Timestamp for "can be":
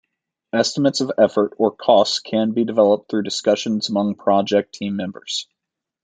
2.23-2.65